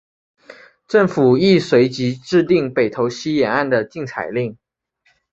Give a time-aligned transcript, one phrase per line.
[0.87, 4.57] 政府亦随即制定北投溪沿岸的禁采令。